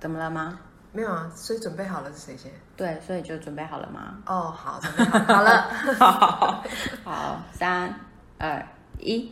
[0.00, 0.58] 怎么了吗？
[0.92, 2.50] 没有啊，所以准备好了是谁先？
[2.74, 4.16] 对，所以就准备好了吗？
[4.24, 6.64] 哦，好，准备好好了。
[7.04, 7.94] 好，三
[8.38, 8.66] 二
[8.98, 9.30] 一。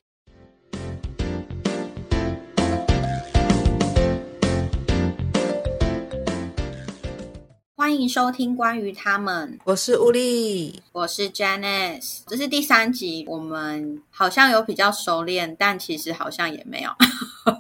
[7.75, 16.91] 欢迎收听关于他们，我是乌力，我是 Janice，这是第三集，我们好像有比较熟练，但其实好像也没有，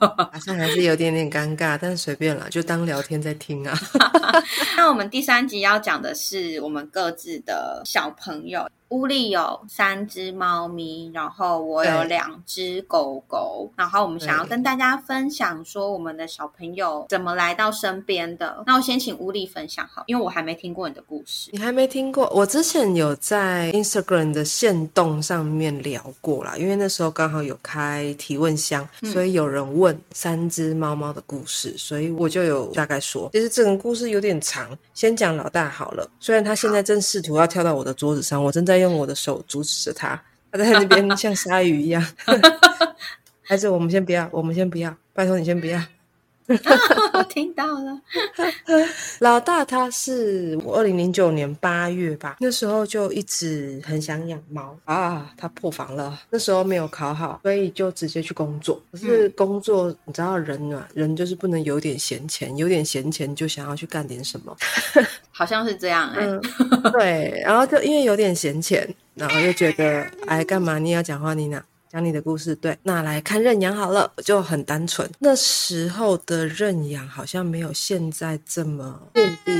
[0.00, 3.78] 好像还是有点点尴尬，但是随便了，就当聊天在听啊。
[4.76, 8.68] 那我们第三集要讲的是我们各自的小朋友。
[8.90, 18.64] 屋里有三只猫咪，然后我有两只狗狗，然后我们想要跟大家分享说我们的小朋友怎么来到身边的。
[18.66, 21.50] 那我先请屋里分享好，因为我还没听过你的故事。
[21.52, 22.30] 你还没听过？
[22.30, 36.10] 我之前有在 Instagram 的线动上面聊过啦，因为那时候刚好有开提问箱，所以有人问三只猫猫的故事，所以我就有大概说，其实整个故事有点长，先讲老大好了。
[36.18, 38.78] 虽然他现在正试图要跳到我的桌子上，我正在。
[38.78, 42.00] 用我的手阻止着他，他在那边像鲨鱼一样。
[43.42, 45.82] 孩子，我们先不要，我们先不要，拜托你先不要。
[47.12, 48.00] 我 听到了，
[49.20, 55.30] 老大他是我二零零九年八月吧，那时候就一直很想养猫啊。
[55.36, 58.80] 他破防了，那时候没有考好，所以就直接去工作。
[58.90, 64.56] 可是工作，你知道人啊，人就是不能有点闲钱，有点闲钱就想要去干点什么，
[65.30, 66.26] 好像是这样哎。
[66.92, 71.62] 对，然后就因为有点闲钱，然后又觉得哎，干嘛你要讲话你呢？
[71.90, 75.08] 讲你的故事，对，那来看认养好了，就很单纯。
[75.18, 79.52] 那时候的认养好像没有现在这么遍地。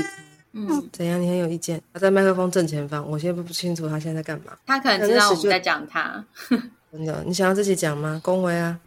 [0.51, 1.21] 嗯，怎样？
[1.21, 1.81] 你很有意见？
[1.93, 4.53] 他在麦克风正前方，我现在不清楚他现在在干嘛。
[4.65, 6.23] 他可能知道我们在讲他。
[6.91, 8.19] 真的，你想要自己讲吗？
[8.23, 8.79] 恭维啊，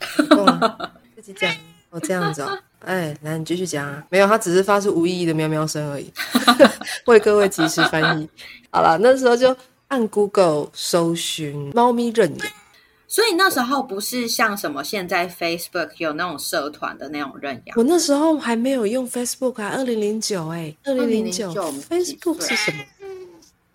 [1.17, 1.53] 自己讲。
[1.91, 2.59] 哦，这样子哦。
[2.81, 4.05] 哎，来，你继续讲啊。
[4.09, 6.13] 没有，他只是发出无意义的喵喵声而已。
[7.07, 8.29] 为各位及时翻译。
[8.71, 9.57] 好了，那时候就
[9.89, 12.49] 按 Google 搜寻猫咪认养。
[13.13, 22.79] 所以那时候不是像什么现在 Facebook 有那种社团的那种认养，我那时候还没有用 Facebook 啊，二零零九哎，二零零九 Facebook 是什么？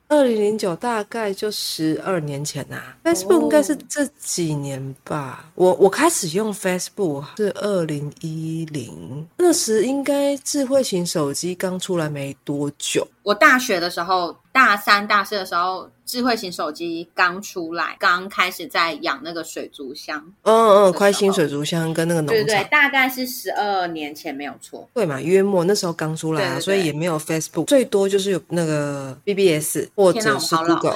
[0.08, 5.52] 二零零九大概就十二年前呐，Facebook 应该是这几年吧。
[5.54, 13.08] 我我开始用 Facebook 是二零一零，那时应该智慧型手机刚出来没多久。
[13.28, 15.90] 我大学的时候，大三、大四的时候。
[16.08, 20.18] 智慧型手机刚出来，刚开始在养那个水族箱。
[20.44, 24.88] 嗯嗯，快新水族箱跟那个农场，对对，大概是十二年前没有错。
[24.94, 30.96] 对嘛，约莫那时候刚出来啊，所以也没有 Facebook，最多就是有那个 BBS 或者是 Google。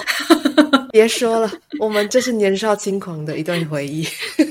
[0.91, 4.05] 别说了，我们这是年少轻狂的一段回忆。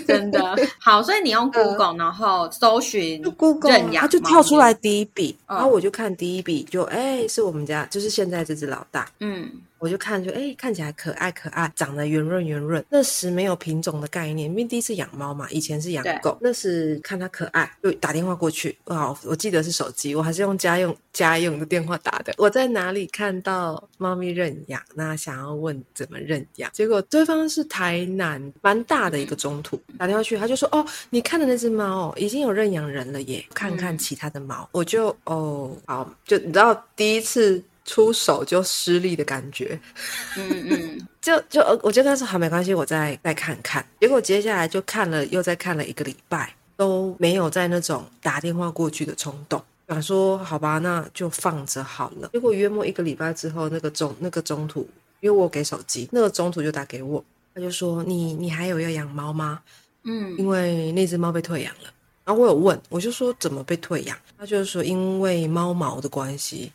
[0.06, 9.08] 真的好，所以你用 Google，然后搜寻 Google，它就跳出来第一笔，然后我就看第一笔，就哎，是我们家，就是现在这只老大。
[9.20, 9.48] 嗯。
[9.80, 12.84] 我就看，就哎，看起来可爱可爱，长得圆润圆润。
[12.90, 16.36] 那时没有品种的概念，因为第一次养猫嘛，以前是养狗。
[16.42, 18.78] 那时看它可爱，就打电话过去。
[18.84, 22.34] 哇，我记得是手机，我还是用家用家用的电话打的。
[22.36, 24.82] 我在哪里看到猫咪认养？
[24.94, 26.70] 那想要问怎么认养？
[26.74, 37.62] 结果对方是台南蛮大的一个中途，打电话去，他就说：“哦，你看的那只猫已经有认养人了耶，看看其他的猫。”我就哦，好，就你知道第一次。
[37.84, 39.78] 出手就失利的感觉，
[40.36, 43.84] 嗯嗯，就就我就跟他说好没关系，我再再看看。
[44.00, 49.62] 结果接下来就看了又再看了一个礼拜，都没有在那种打电话过去的冲动。
[49.88, 52.30] 想说好吧，那就放着好了。
[52.32, 59.60] 结果约莫一个礼拜之后，那个中那个中途，因为我给手机，那个中途就打给我，他就说你你还有要养猫吗？
[60.04, 61.90] 嗯，因为那只猫被退养了。
[62.24, 64.16] 然后我有问，我就说怎么被退养？
[64.38, 66.70] 他就是说因为猫毛的关系。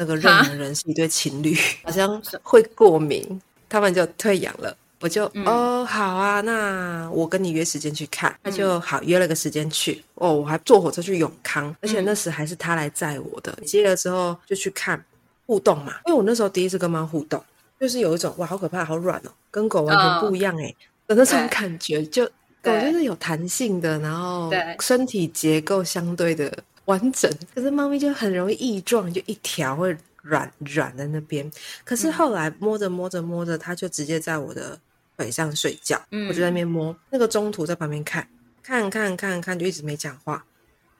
[0.00, 3.38] 那个认养人是一对情侣， 好像会过敏，
[3.68, 4.74] 他们就退养了。
[4.98, 10.02] 我就哦好啊，那我跟你约时间去看，那就好约了个时间去。
[10.14, 13.52] 哦，我还坐火车去永康，而且那时还是他来载我的。
[13.66, 15.02] 接了之后就去看
[15.44, 17.42] 互动嘛，因为我那时候第一次跟猫互动，
[17.78, 20.74] 就是有一种哇好可怕，好软哦，跟狗完全不一样哎
[21.06, 22.02] 的那种感觉。
[22.06, 22.24] 就
[22.62, 26.50] 狗就是有弹性的，然后身体结构相对的。
[26.90, 31.48] 完整，可是猫咪就很容易异状，就一条会软软在那边。
[31.84, 34.76] 可是后来摸着摸着摸着，它就直接在我的
[35.16, 36.94] 腿上睡觉，我就在那边摸。
[37.10, 38.26] 那个中途在旁边看，
[38.60, 40.44] 看看看看，就一直没讲话。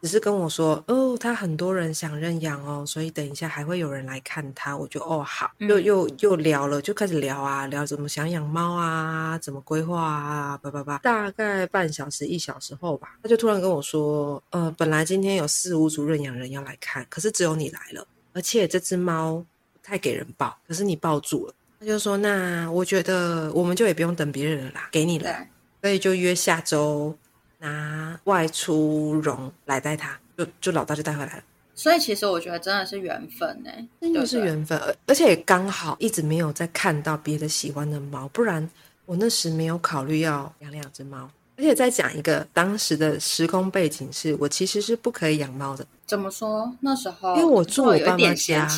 [0.02, 4.76] 只是跟我说哦，他很多人想认养哦，所以等一下还会有人来看他。
[4.76, 10.98] 我就哦好，又又又聊了，就开始聊啊，聊怎么想养猫啊，怎么规划啊，叭叭叭。
[10.98, 19.34] 大概半小时一小时后吧，他就突然跟我说，呃，本来今天有四五组认养人要来看，可是只有你来了，而且这只猫
[19.74, 21.54] 不太给人抱，可是你抱住了。
[21.78, 25.46] 他就说，那我觉得我们就也不用等别人了啦，给你了，
[25.82, 27.14] 所以就约下周。
[27.60, 31.42] 拿外出绒来带它，就就老大就带回来了。
[31.74, 33.70] 所以其实我觉得真的是缘分呢，
[34.00, 38.68] 真的是缘分，而而且也刚好一直没有再看到别的喜欢的猫，不然
[39.06, 41.30] 我那时没有考虑要养两只猫。
[41.56, 45.86] 而且再讲一个当时的时空背景，是我其实是不可以养猫的。
[46.06, 46.70] 怎么说？
[46.80, 48.68] 那时候因为我住我爸妈家，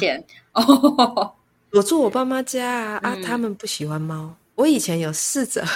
[0.53, 1.33] 哦，
[1.71, 4.35] 我住我爸妈家啊，啊，他们不喜欢猫。
[4.63, 5.67] 我以前有试着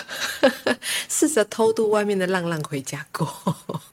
[1.10, 3.26] 试着偷渡外面的浪浪回家过，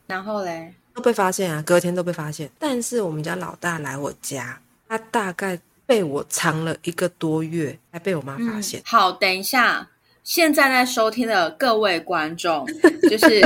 [0.06, 2.48] 然后嘞都被发现啊，隔天都被发现。
[2.60, 8.84] 但是我们家老大来我家，他大概被我藏了一个多月，才被我妈发现。
[8.86, 9.90] 好，等一下。
[10.24, 12.66] 现在在收听的各位观众，
[13.10, 13.42] 就是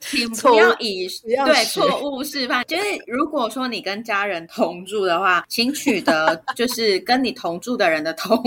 [0.00, 1.08] 请不要以
[1.46, 2.62] 对错误示范。
[2.66, 8.38] 就是如果说你跟家人同住的话，请取得就是跟你同住的人的同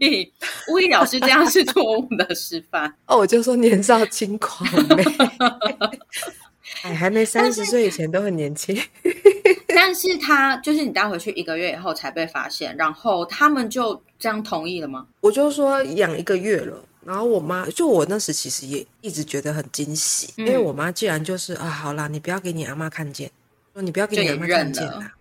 [0.00, 0.32] 意。
[0.70, 2.94] 吴意老师这样是错误的示范。
[3.06, 5.04] 哦，我就说年少轻狂呗。
[6.82, 8.80] 哎，还没三十岁以前都很年轻。
[9.74, 15.06] 但是他就是你带回去一个月以后才被发现，然后他们就这样同意了吗？
[15.20, 16.84] 我就说养一个月了。
[17.04, 23.30] 然后我妈就我那时其实也一直觉得很惊喜，因为我妈既然就是啊，好啦，你不要给你阿妈看见，
[23.72, 25.12] 说你不要给你阿妈看见啦。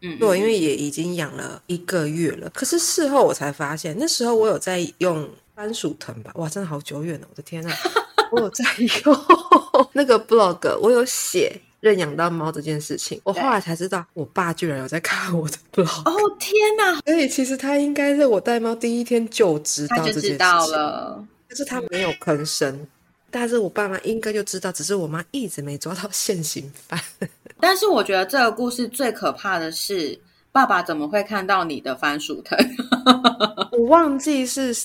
[0.00, 2.48] 嗯，对，因为也已经养了一个月了。
[2.50, 6.32] 可是事后我才发现，那时候我有在用番薯藤吧？
[6.36, 7.72] 哇，真的好久远了，我的天呐！
[8.30, 8.64] 我有在
[9.04, 9.16] 用
[9.94, 13.20] 那个 blog，我有写认养到猫这件事情。
[13.24, 16.08] 我后来才知道，我爸居然有在看我的 blog。
[16.08, 17.00] 哦天哪！
[17.06, 21.24] 所以其实他应该是我带猫第一天就知道这件事情了。
[21.48, 22.86] 但是他没有吭声，
[23.30, 27.00] 但是我爸妈应该就知道，只是我妈一直没抓到现行犯。
[27.60, 30.18] 但是我觉得这个故事最可怕的是，
[30.52, 32.58] 爸爸怎么会看到你的番薯藤？
[33.72, 34.76] 我忘记是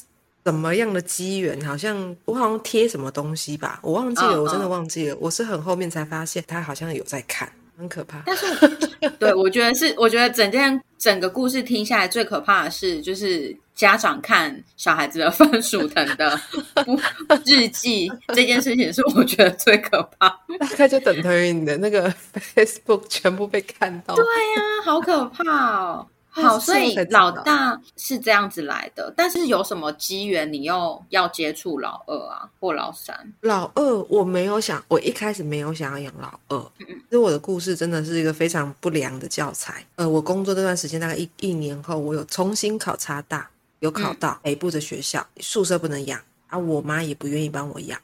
[0.45, 5.17] 什么样的机缘，好像我好像贴什么东西吧，我忘记了，我真的忘记了。
[5.19, 7.51] 我是很后面才发现，他好像有在看。
[7.75, 8.45] 很可怕，但是
[9.17, 16.39] 对我觉得是，我觉得整件整个故事听下来最可怕的是，就是家长看小孩子的番薯藤的
[17.47, 20.29] 日记这件事情，是我觉得最可怕。
[20.59, 22.13] 大概就等同于你的那个
[22.55, 24.13] Facebook 全部被看到。
[24.13, 26.07] 对呀，好可怕哦。
[26.35, 33.15] 好，所以老大是这样子来的，但是有什么机缘你又要接触老二啊，或老三？
[33.41, 36.57] 老二我没有想，我一开始没有想要养老二。
[36.79, 39.85] 嗯嗯，其实我的故事真的是一个非常不良的教材。
[39.95, 43.47] 呃，我工作这段时间大概一一年后，我有重新考察大，
[43.79, 47.99] 有考到北部的学校，宿舍不能养啊，我妈也不愿意帮我养，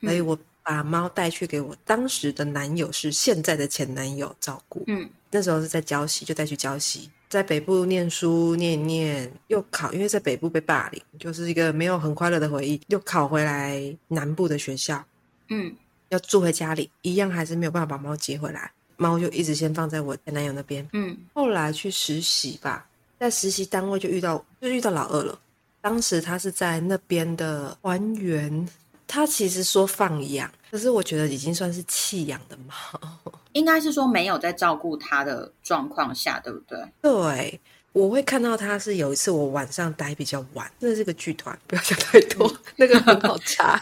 [0.00, 4.82] 所以我把猫带去给我当时的男友，是现在的前男友照顾。
[4.88, 7.08] 嗯，那时候是在礁溪，就带去礁溪。
[7.28, 12.80] 在北部念书，念一念又考，因为在北部被霸凌，就是一个没有很快乐的回忆。
[12.88, 15.04] 又考回来南部的学校，
[15.48, 15.74] 嗯，
[16.08, 18.70] 要住回家里，一样还是没有办法把猫接回来。
[18.96, 22.86] 猫就一直先放在我前男友那边，嗯，后来去实习吧，
[23.20, 25.38] 在实习单位就遇到就遇到老二了。
[25.80, 28.68] 当时他是在那边的还原，
[29.06, 33.10] 他其实说放养，可是我觉得已经算是弃养的猫。
[33.52, 36.78] 应该是说没有在照顾它的状况下，对不对？
[37.00, 37.60] 对，
[37.92, 43.80] 我会看到它是有一次我晚上待比较晚，那是个剧团，不要想太多，那个很好查，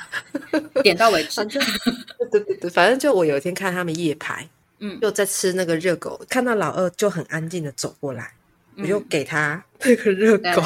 [0.82, 1.44] 点到为止。
[2.30, 8.32] 对对对，反正就我有一天看他们夜排，嗯，就在吃那个热狗，看到老二就很安静的走过来，
[8.78, 10.62] 我就给他那个热狗，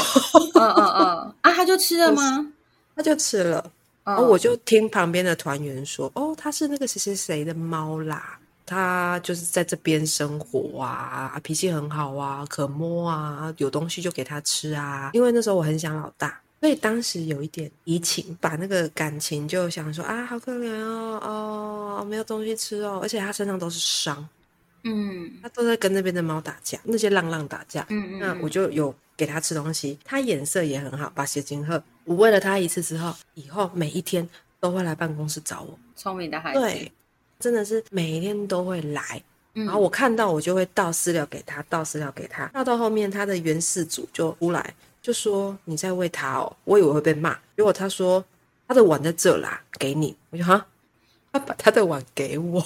[0.54, 2.52] 嗯嗯嗯，啊，他就吃了 吗？
[2.94, 3.72] 他就吃了，
[4.10, 8.38] 然后我就听旁边的团员说，哦，他是那个谁谁谁的猫啦。
[8.66, 15.10] 他就是在这边生活啊，脾气很好啊，可摸啊，有东西就给他吃啊。
[15.12, 21.18] 因为那时候我很想老大，所以当时有一点移情，把那个感情就想说啊，好可怜哦，
[22.00, 24.24] 哦，没有东西吃哦，而且他身上都是伤，
[24.84, 31.82] 嗯，他都在跟那边的猫打架，那些浪浪打架，嗯嗯，那我就有给他吃东西，他眼色也很好，把血精喝。
[32.04, 36.92] 我喂了他一次之后，以后每一天都会来办公室找我，聪明的孩子，对。
[37.38, 39.22] 真的是每一天都会来，
[39.54, 42.44] 然后我看到我就会倒饲料给他，倒饲料给他。
[42.48, 46.54] 倒到后面，他的原始主就出来，就说你在喂他哦。
[46.64, 48.22] 我以为会被骂，结果他说
[48.68, 50.14] 他的碗在这啦，给你。
[50.28, 50.66] 我就哈，
[51.32, 52.64] 他把他的碗给我，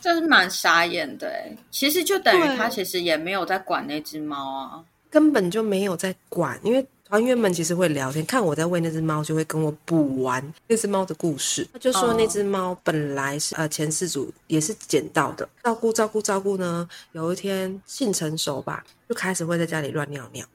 [0.00, 1.30] 这是蛮傻眼的。
[1.70, 6.58] 其实就等于他其实也没有在管那只猫啊，根本就没有在管。
[6.62, 11.68] 因为团员们其实会聊天，看我在喂那只猫，就会跟我补完那只猫的故事。
[11.70, 20.46] 他就说那只猫本来是呃前世主也是捡到的，照顾照顾照顾呢，有一天性成熟吧，就开始会在家里乱尿尿。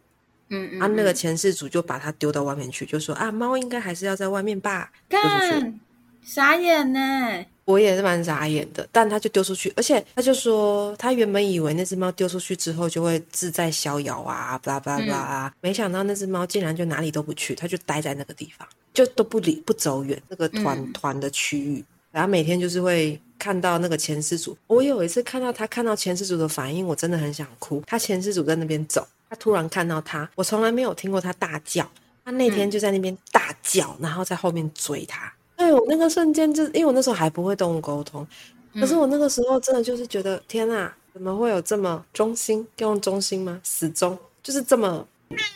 [0.49, 4.91] 嗯嗯，啊，那个前世主就把它丢到外面去，就说啊，猫应该还是要在外面吧。
[5.07, 5.79] 干，
[6.27, 7.45] 傻眼呢！
[7.63, 21.81] 我也是蛮傻眼的，但他就丢出去，而且他就说，他原本以为那只猫丢出去之后就会自在逍遥啊，巴拉巴拉巴拉，没想到那只猫竟然就哪里都不去，它就待在那个地方，就都不理不走远那个团团的区域，
[22.11, 24.57] 然后每天就是会看到那个前世主。
[24.67, 27.81] 我有一次看到他看到前世主的反应，我真的很想哭。
[27.87, 29.07] 他前世主在那边走。
[29.29, 31.89] 他突然看到他，我从来没有听过他大叫。
[32.23, 35.31] 他那天就在那边大叫，然后在后面追他。
[35.57, 38.25] 哎，我那个瞬间就，因为我那时候还不会动物沟通，
[38.73, 42.65] 可是我那个时候真的就是觉得，天啊，怎么会有这么忠心？
[42.77, 43.59] 用忠心吗？
[43.63, 45.05] 死忠，就是这么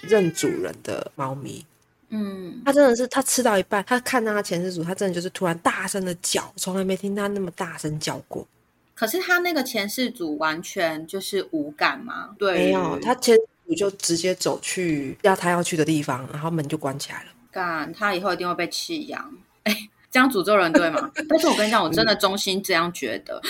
[0.01, 1.65] 认主人的猫咪。
[2.09, 8.45] 嗯，它真的是，它吃到一半，它看到它前世主，它真的就是突然大声的叫，从来没听它那么大声叫过。
[8.93, 12.35] 可是它那个前世主完全就是无感吗？
[12.37, 13.35] 对，没有，它前。
[13.35, 17.29] 世主就直接走去要它要去的地方，然后门就关起来了。
[17.49, 19.33] 干，它以后一定会被弃养。
[19.63, 21.09] 哎，这样诅咒人对吗？
[21.29, 23.41] 但是我跟你讲，我真的衷心这样觉得。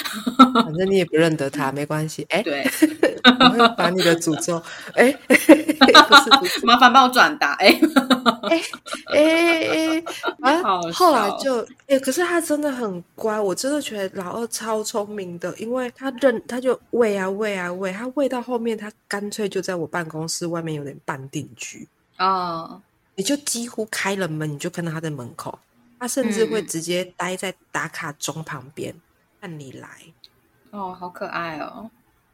[0.54, 2.26] 反正你也不认得他，没关系。
[2.30, 2.64] 哎，对，
[3.40, 4.62] 我会把你的诅咒。
[4.94, 5.16] 哎，
[6.64, 7.54] 麻烦帮我转达。
[7.54, 7.80] 哎，
[8.50, 8.62] 哎
[9.14, 10.04] 哎
[10.42, 10.82] 哎，啊！
[10.94, 21.88] 后来就哎，可是他真的很乖，我真的觉得老二超聪明的，因为他认他就喂啊喂啊喂，他喂到后面，他干脆就在我办公室外面有点半定居
[22.20, 22.80] 哦，
[23.16, 25.58] 你就几乎开了门，你就看到他在门口。
[26.02, 28.92] 他甚至会直接待在打卡钟旁边
[29.40, 29.88] 看你来，
[30.72, 31.92] 哦，好可爱哦。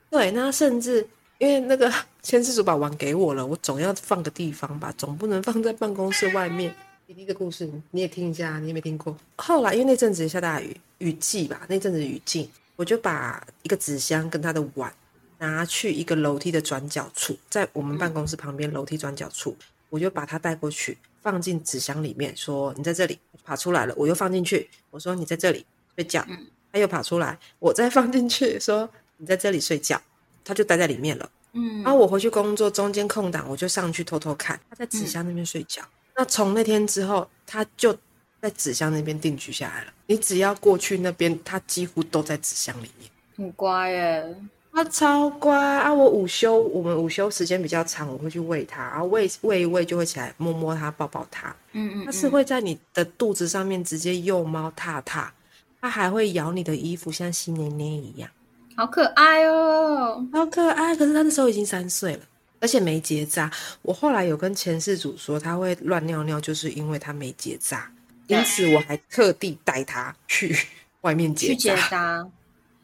[0.09, 1.05] 对，那甚至
[1.37, 1.93] 因为那个
[2.23, 6.73] 千世主把碗给我了，我总要放个地方吧，总不能放在办公室外面。
[7.05, 9.13] 第一个故事你也听一下，你也没听过。
[9.35, 14.93] 后来因为那阵子下大雨，雨季吧，那阵子雨季，我就把一个纸箱跟他的碗
[15.39, 19.57] 拿去一个楼梯的转角处，在我们办公室旁边楼梯转角处，
[19.89, 20.97] 我就把它带过去。
[21.19, 24.69] 放进纸箱里面，说你在这里爬出来了，我又放进去。
[24.91, 25.65] 我说你在这里
[25.95, 26.25] 睡觉，
[26.71, 30.01] 他又爬出来，我再放进去，说你在这里睡觉，
[30.45, 31.29] 他就待在里面了。
[31.51, 35.83] 嗯，然后我回去工作，中间空档我就上去偷偷看，他在纸箱那边睡觉。
[36.15, 37.93] 那从那天之后，他就
[38.41, 39.91] 在纸箱那边定居下来了。
[40.05, 44.35] 你只要过去那边，他几乎都在纸箱里面，很乖耶。
[44.77, 45.91] 他超乖啊！
[45.91, 51.47] 我午休，我们午休时间比较长，我会去喂它，然后喂喂一喂就会起来摸摸它，抱抱它。
[51.71, 55.33] 嗯嗯，它是会在你的肚子上面直接幼猫踏踏，
[55.81, 58.29] 它还会咬你的衣服，像吸黏黏一样，
[58.75, 60.95] 好可爱哦，好可爱。
[60.95, 62.19] 可是它那时候已经三岁了，
[62.59, 63.49] 而且没结扎。
[63.81, 67.91] 我后来有跟前世主说，它会乱尿尿，就是因为它没结扎，
[68.27, 70.55] 因此我还特地带它去
[71.01, 72.29] 外面结扎。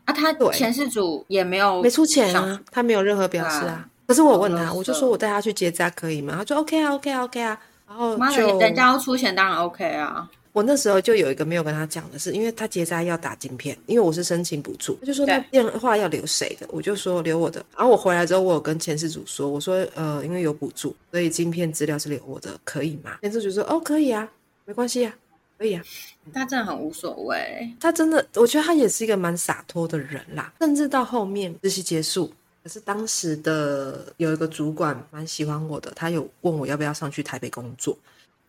[0.06, 3.88] 啊，他前世主也没有没出钱啊，他没有任何表示啊。
[4.08, 6.36] 可是我问他，我就说我带他去结扎可以吗？
[6.38, 7.60] 他说 OK 啊，OK 啊，OK 啊。
[7.88, 10.30] 然后就人家要出钱，当然 OK 啊。
[10.52, 16.68] 我那时候就有一个没有跟他讲的是，因为他结扎要打晶片，因为我是申请补助，他就说那电话要留谁的？
[16.70, 17.66] 我就说留我的。
[17.76, 23.18] 然后我回来之后，我有跟前世主说，我说呃，因为有补助，所以晶片资料是留我的，可以吗？
[23.22, 24.30] 前世主说哦，可以啊，
[24.66, 25.14] 没关系啊。
[25.64, 25.84] 可以啊，
[26.34, 27.74] 他真的很无所谓。
[27.80, 30.54] 他真的，我觉得他也是一个蛮洒脱的人啦。
[30.60, 32.30] 甚至到后面实习结束，
[32.62, 37.98] 可是当时的有一个主管蛮喜欢我的，他有问我要不要上去台北工作。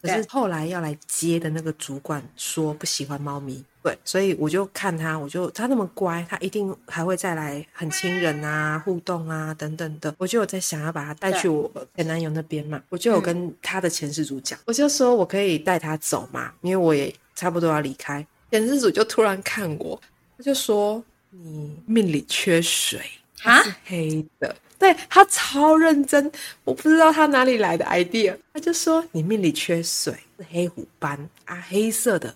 [0.02, 3.64] 可是后来要来接的那个主管说不喜欢猫咪。
[3.85, 10.14] 对，所以我就看他，我就他那么乖，他一定还会再来很亲人啊、互动啊等等的。
[10.17, 18.26] 我就有在想要把他带去我前男友那边嘛，我就有跟他的前世主讲，我就说我可以带他走嘛，因为我也差不多要离开。
[18.50, 20.00] 前世主就突然看我，
[20.38, 22.99] 他就说你命里缺水，
[23.37, 26.33] 他是黑的，对他超认真，
[26.64, 32.35] 我不知道他哪里来的 idea，他就说你命里缺水，是黑虎斑啊，黑色的。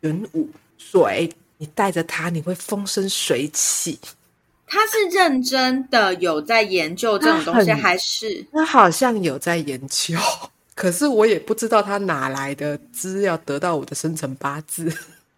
[0.00, 0.48] 元武
[0.78, 3.98] 水，你带着它，你会风生水起。
[4.68, 10.16] 他是认真的有在研究这种东西，还是他好像有在研究？
[10.74, 14.84] 可是我也不知道他哪来的资料得到我的生辰八字。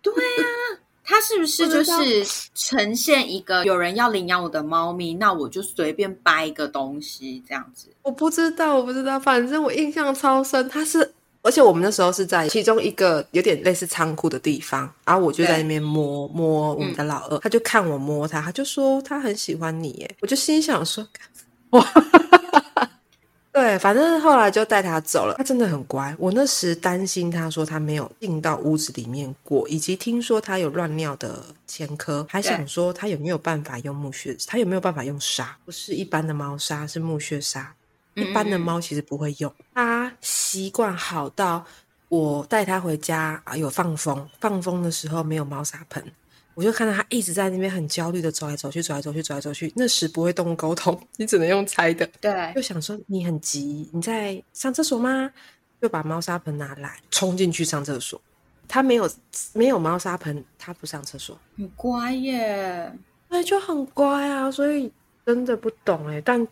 [0.01, 7.89] 对啊，他是不是 就是呈现一个有人要领养我的猫咪，那我就随便掰一个东西这样子？
[8.03, 11.13] 我不知道，我不知道，反正我印象超深，他是。
[11.49, 21.09] 而且我们那时候是在其中一个有点类似仓库的地方，然后我就在那边摸摸我们的老二，他就看我摸他，他就说他很喜欢你耶，我就心想说
[21.71, 21.83] 哇。
[23.51, 25.35] 对，反正后来就带他走了。
[25.37, 26.15] 他真的很乖。
[26.17, 35.57] 我那时担心他说他没有进到屋子里面过，以及听说他有乱尿的前科，还想说他有没有办法用木屑，他有没有办法用沙？
[35.65, 37.75] 不是一般的猫砂，是木屑沙。
[38.19, 39.53] 一般的猫其实不会用。
[39.75, 41.65] 它习惯好到
[42.09, 46.03] 我带它回家啊，有放风，放风的时候没有猫砂盆。
[46.55, 49.73] 我就看到它一直在那边很焦虑的走来走去，走来走去，走来走去。
[49.77, 52.05] 那时不会动物沟通， 你只能用猜的。
[52.21, 55.31] 对，就想说你很急，你在上厕所吗？
[55.81, 58.21] 就把猫砂盆拿来，冲进去上厕所。
[58.67, 59.09] 它没有
[59.53, 61.39] 没有猫砂盆，它不上厕所。
[61.57, 62.93] 很乖耶，
[63.29, 64.51] 对，就很乖啊。
[64.51, 64.93] 所以
[65.25, 66.45] 真的不懂哎，但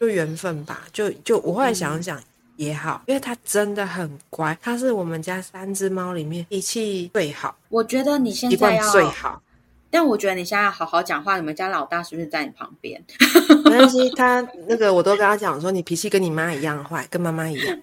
[0.00, 0.82] 就缘分吧。
[0.92, 2.20] 就就我后来想想
[2.56, 7.54] 也好，因为它真的很乖，它是我们家三只猫里面脾气最好。
[7.68, 9.40] 我觉得你现在要最好。
[9.92, 13.02] 但我觉得你现在好好讲话，你们家老大是不是在你旁边？
[13.64, 17.76] 没关系， 他那个我都跟他讲说，你脾气跟你妈一样坏，跟妈妈一样。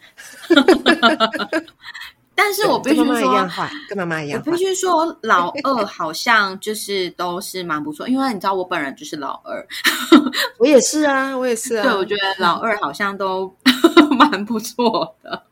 [2.37, 4.39] 但是我必须说，一样坏，跟妈妈一样。
[4.45, 9.67] 我必须说，老二好像就是都是蛮不错，因为你知道我本人就是老二，
[10.59, 11.83] 我也是啊，我也是啊。
[11.89, 13.51] 对，我觉得老二好像都
[14.17, 15.43] 蛮不错的。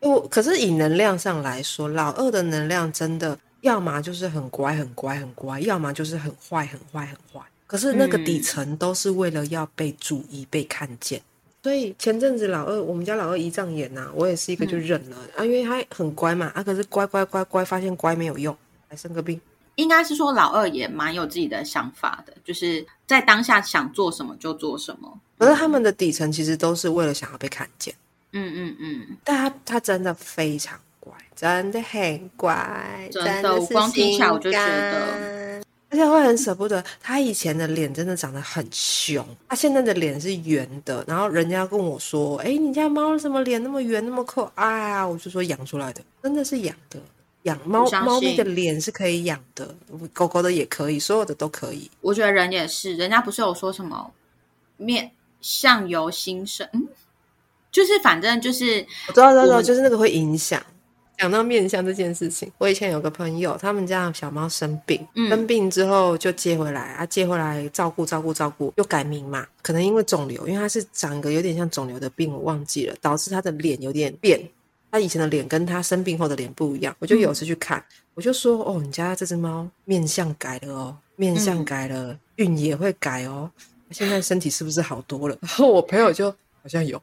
[0.00, 3.38] 我可是以能量上来说，老二的能量真的。
[3.62, 7.44] 要么就是很乖很乖很乖，要么就是很坏很坏很坏。
[7.66, 11.20] 可是那个底层都是为了要被注意、被看见。
[11.66, 16.62] 所以前阵子老二，我们家老二胰脏炎呐，我也是一个就忍了啊，因为他很乖嘛啊。
[16.62, 18.56] 可是乖乖乖乖，发现乖没有用，
[18.88, 19.40] 还生个病。
[19.74, 25.12] 应该是说老二也蛮有自己的想法的，就是在当下想做什么就做什么。
[25.38, 27.92] 可是他们的底层其实都是为了想要被看见。
[28.30, 29.16] 嗯嗯嗯。
[29.24, 31.12] 但他他真的非常乖。
[31.34, 36.84] 真的很乖，真的，我光听起来我就觉得，而且会很舍不得。
[37.00, 41.04] 他以前的脸真的长得很凶，他现在的脸是圆的。
[41.06, 47.00] 然后人家跟我说：“哎，你家猫怎么脸那么圆，那么可爱啊？”我就说养出来的，真的是养的。
[47.42, 49.72] 养猫猫咪的脸是可以养的，
[50.12, 51.88] 狗狗的也可以，所有的都可以。
[52.00, 54.10] 我觉得人也是，人家不是有说什么
[54.76, 55.08] 面
[55.40, 56.88] 相由心生，嗯，
[57.70, 60.60] 就是反正就是我知道，知道，就是那个会影响。
[61.18, 74.40] 讲到面相这件事情，我以前有个朋友，他们家小猫生病，生病之后就接回来啊，接回来照顾照顾照顾，又改名嘛，可能因为肿瘤，因为它是长一个有点像肿瘤的病，我忘记了，导致它的脸有点变，
[74.90, 76.94] 它以前的脸跟它生病后的脸不一样。
[76.98, 77.82] 我就有次去看，
[78.14, 83.50] 我就说哦，你家这只猫面相改了哦，面相改了，运也会改哦，
[83.90, 85.38] 现在身体是不是好多了？
[85.40, 87.00] 然后我朋友就好像有。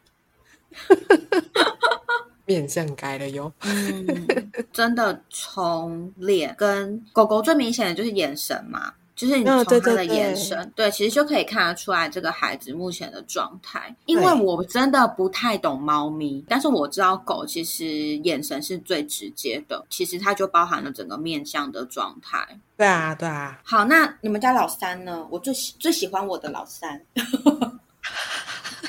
[2.46, 4.06] 面相改了哟，嗯，
[4.72, 13.96] 真的从脸跟狗狗最明显的就是眼神嘛， 就是你从它的眼神，对，其实就可以看得出来这个孩子目前的状态。
[14.06, 17.86] 因为我真的不太懂猫咪，但是我知道狗其实
[18.18, 22.46] 眼神是最直接的，其实它就包含了整个面相的状态。
[22.76, 23.62] 对啊，对啊。
[23.64, 25.26] 好，那你们家老三呢？
[25.30, 27.02] 我最喜最喜欢我的老三。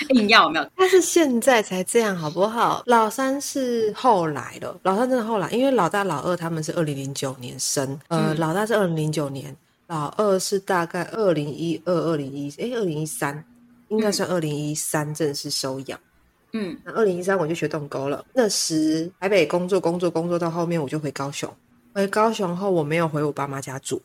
[0.15, 2.83] 硬要没有， 他是现在才这样，好不好？
[2.87, 13.45] 老三是后来的，老三真的后来，因为老大、老二他们是二零零九年生，呃，老大是二零零九年，老二是大概二零一二、二零一，哎，二零一三，
[13.89, 15.99] 应该算二零一三正式收养。
[16.53, 18.25] 嗯，那二零一三我就学动沟了。
[18.33, 21.53] 那时台北工作，工作，工作到后面我就回高雄，
[21.93, 24.01] 回高雄后我没有回我爸妈家住，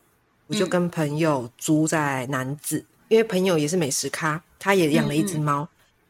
[0.48, 5.68] 我就跟朋友租在南子，因为朋友也是美食咖，他也养了一只猫。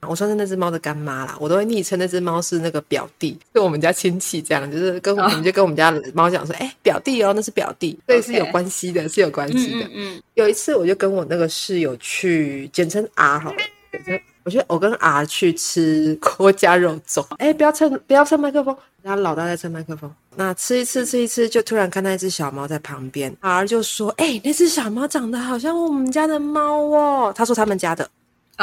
[0.07, 9.89] 我算是那只猫的干妈啦，我都会昵称那只猫是那个表弟，是我们家亲戚这样，就是跟我们就跟我们家猫讲说，哎，表弟哦，那是表弟，所以是有关系的，是有关系的。
[9.93, 13.57] 嗯，有一次我就跟我那个室友去，简称 R 好了，
[13.91, 28.09] 简称，我觉得我跟 R 去吃锅加肉粽，哎，不要蹭，不要蹭麦克风，然后老大在蹭麦克风，那吃一次吃一次，就突然看到一只小猫在旁边，R 就说，哎，那只小猫长得好像我们家的猫哦，他说他们家的。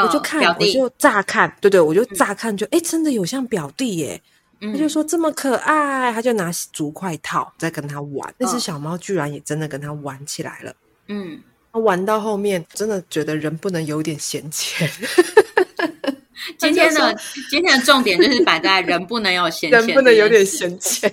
[0.02, 4.20] 我就看，我就乍看，对对，我就乍看，就哎，真的有像表弟耶。
[4.58, 8.34] 他就说这么可爱，他就拿竹筷套在跟他玩。
[8.38, 10.74] 那只小猫居然也真的跟他玩起来了。
[11.08, 11.38] 嗯，
[11.72, 14.90] 他玩到后面，真的觉得人不能有点闲钱。
[16.58, 17.16] 今天的
[17.50, 21.12] 今天的重点就是摆在 人不能有闲钱，人不能有点闲钱。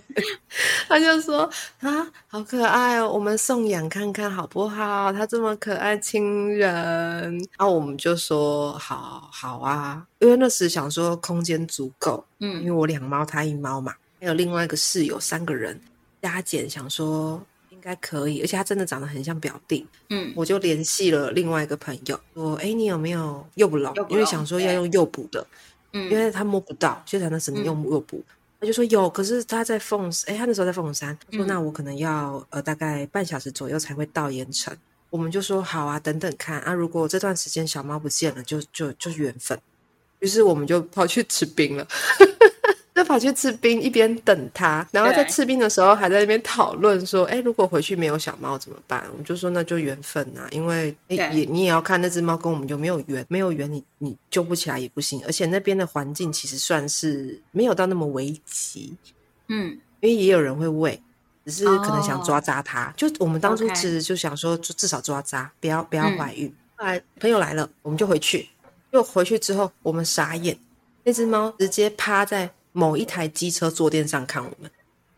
[0.87, 5.11] 他就说啊，好可爱哦，我们送养看看好不好？
[5.13, 6.71] 他这么可爱，亲人。
[7.57, 13.93] 然后我们就说好好啊，因为那时想说空间足够，嗯，因为我两猫他一猫嘛。
[14.19, 15.79] 还有另外一个室友，三个人
[16.21, 17.52] 加减，想说应
[17.83, 19.85] 该可以，而且他真的长得很像表弟。
[20.09, 23.93] 嗯，我就联系了另外一个朋友，说：“哎，你有没有诱捕龙？
[24.09, 25.45] 因为想说要用诱捕的，
[25.91, 28.23] 嗯，因为他摸不到，所以才能只能用诱捕。”
[28.61, 34.73] 他就说有，可是他在凤，哎，他那时候在凤山，说那我可能要呃大概半小时左右才会到盐城。
[35.09, 39.59] 我们就说好啊，等等看啊，如果这段时间小猫不见了，就就就是缘分。
[40.19, 41.85] 于是我们就跑去吃冰了。
[42.95, 55.19] 就跑去吃冰，一边等他，然后在吃冰的时候还在那边讨论说：“哎，如果回去没有小猫怎么办？”我就说：“那就缘分啊，因为也你也要看那只猫跟我们有没有缘，没有缘你你救不起来也不行。
[55.25, 58.95] 而且那边的环境其实算是没有到那么危急，
[59.47, 61.01] 嗯，因为也有人会喂，
[61.45, 62.93] 只是可能想抓扎它。
[62.95, 66.53] 就我们当初其实就想说，就至少抓扎，不要不要怀孕。
[66.75, 68.47] 后来朋友来了，我们就回去。
[68.91, 70.55] 又回去之后，我们傻眼，
[71.03, 72.51] 那只猫直接趴在。
[72.73, 74.69] 某一台机车坐垫上看我们，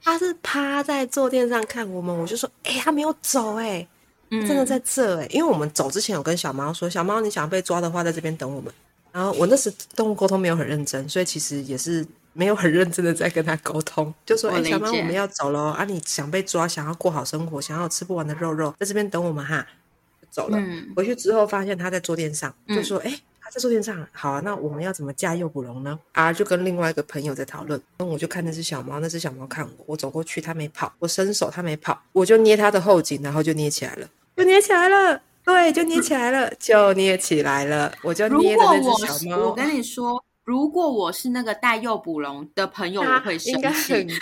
[0.03, 3.87] 他是趴在坐垫上看我们，我就说，哎，他没有走，哎，
[4.29, 8.71] 真的在这，哎，因为我们走之前有跟小猫说，小猫你想被抓的话，在这边等我们。
[9.11, 19.65] 然后我那时动物沟通没有很认真，所以其实也是没有很认真的在跟他沟通，就说，哎，小猫我们要走喽啊，你想被抓，想要过好生活，想要吃不完的肉肉，在这边等我们哈，
[20.29, 20.61] 走了。
[20.95, 23.19] 回去之后发现他在坐垫上，就说，哎。
[23.49, 25.97] 在坐垫上，好啊，那我们要怎么架诱捕笼呢？
[26.13, 27.81] 啊，就跟另外一个朋友在讨论。
[27.97, 39.37] 那我就看那只小猫，那只小猫看我，我走过去，它没跑，我伸手，它没跑，我就捏它的后颈，然后就捏起来了，就捏起来了，对，就捏起来了，就捏起来了，我就捏那只小猫。
[39.49, 44.07] 我跟你说，如果我是那个带诱捕笼的朋友，我会生气。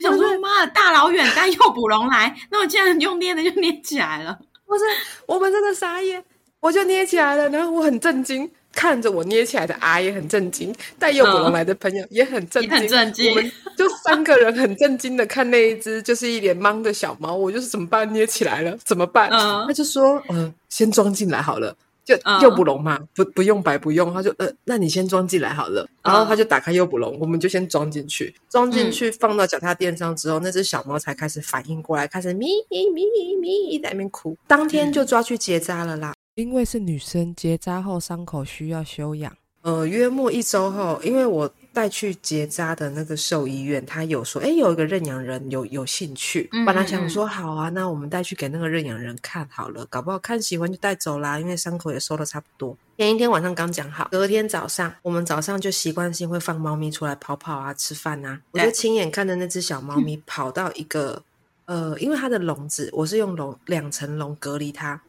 [0.00, 4.84] 想说妈，大老远带诱捕笼来，那我竟然用捏的就捏起来了，不是，
[5.26, 6.22] 我们真的傻眼。
[6.64, 12.66] 我就捏起来了，然后我很震惊，看着我捏起来的阿也很震惊，带幼捕笼来的朋友也很震
[13.12, 18.10] 惊，我们就三个人很震惊的看那一只就是一脸懵的小猫，我就是怎么办？
[18.14, 19.28] 捏起来了怎么办？
[19.28, 36.14] 他就说，嗯，先装进来好了，就诱捕笼嘛，不不用白不用，他就呃，那你先装进来好了，然后他就打开诱捕笼，我们就先装进去，装进去放到脚踏垫上之后，那只小猫才开始反应过来，开始咪咪咪咪在那边哭，当天就抓去结扎了啦。
[36.34, 39.32] 因为是女生，结扎后伤口需要休养。
[39.62, 46.50] 呃，约莫一周后，因为我带去结扎的那个兽医院，他有说，哎，有一个认养人有有兴趣。
[46.66, 51.38] 本来想说，好啊，那我们带去给那个认养人看好了，搞不好看喜欢就带走啦。
[51.38, 52.76] 因为伤口也收的差不多。
[52.98, 58.40] 前一天晚上刚讲好，隔天早上，我们早上就习惯性会放猫咪出来跑跑啊，吃饭啊。
[58.50, 61.22] 我就亲眼看着那只小猫咪跑到一个，
[61.66, 65.00] 呃，因为它的笼子，我是用笼两层笼隔离它。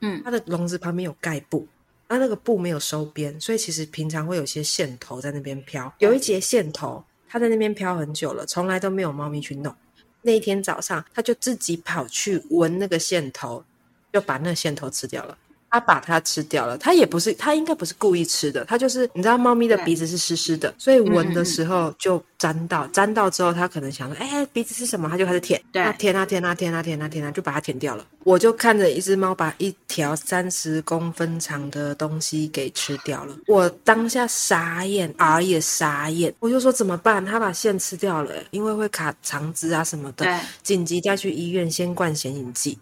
[0.00, 1.66] 嗯，它的笼子旁边有盖布，
[2.08, 5.92] 它那个布没有收边，所以其实平常会有些线头在那边飘。
[5.98, 9.74] 有一节线头，它在那边飘很久了，从来都没有猫咪去弄。
[10.22, 13.64] 那一天早上，它就自己跑去闻那个线头，
[14.12, 15.38] 就把那线头吃掉了。
[15.70, 25.08] 它把它吃掉了，它也不是，它应该不是故意吃的，它就是你知道，猫咪的鼻子是湿湿的，所以闻的时候就沾到，沾到之后，它可能想说，哎，鼻子是什么？
[25.08, 28.04] 它就开始舔，对，舔啊舔啊舔啊舔啊舔啊，就把它舔掉了。
[28.24, 37.24] 我就看着一只猫把一条三十公分长的东西给吃掉了，我当下傻眼，儿也傻眼，我就说怎么办？
[37.24, 40.26] 它把线吃掉了，因为会卡肠子啊什么的，
[40.62, 42.76] 紧急带去医院先灌显影剂。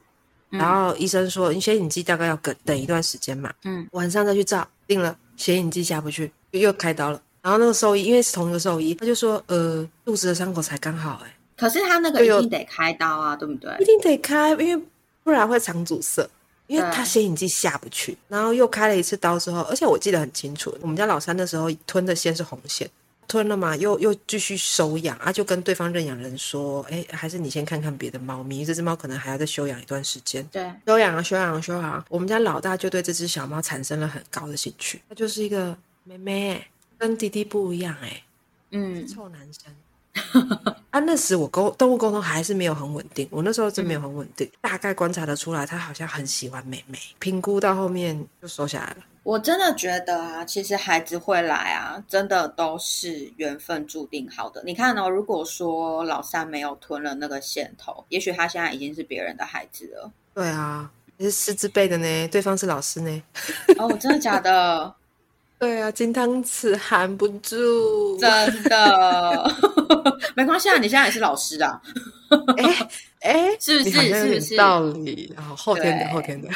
[0.50, 7.20] 然后医生说，你显影剂大概要等等一段时间嘛，嗯，晚上再去照，定了显影剂下不去，又开刀了。
[7.42, 13.70] 然后那个兽医因为是同一个兽医，他就说，呃，肚子的伤口才刚好，哎，可是他那个一定得开刀啊，对不对？
[13.80, 14.82] 一定得开，因为
[15.22, 16.28] 不然会肠阻塞，
[16.66, 18.16] 因为他显影剂下不去。
[18.28, 22.88] 然后又开了一次刀之后，而且我记得很清楚，我们家老三那时候吞的线是红线。
[23.28, 30.42] 吞了嘛，又又继续收养啊，就跟对方认养人说，哎，还是你先看看别的猫咪，这只猫可能还要再休养一段时间。
[30.50, 32.04] 对，休养啊，休养啊，休养。
[32.08, 38.22] 我们家老大就对这只小猫产生了很高的兴趣，它就是一个妹妹，跟弟弟不一样，哎，
[38.70, 39.72] 嗯，臭男生。
[40.90, 48.96] 啊，那时我沟动物沟通还是没有很稳定，我那时候真没有很稳定，大概观察得出来，他好像很喜欢妹妹，评估到后面就收下来了。
[49.28, 54.62] 我真的觉得啊，其实孩子会来啊，真的都是缘分注定好的。
[54.64, 60.10] 你看哦，如果说老三没有吞了那个线头，也许他现在已经是别人的孩子了。
[60.32, 63.22] 对啊，你是师资辈的呢，对方是老师呢。
[63.76, 64.94] 哦，真的假的？
[65.60, 69.54] 对啊，金汤匙含不住，真的。
[70.34, 71.78] 没关系啊，你现在也是老师啊。
[72.56, 72.88] 哎
[73.20, 73.90] 哎，是不是？
[73.90, 74.56] 是不是？
[74.56, 75.30] 道理。
[75.36, 76.48] 然后后天的后天的。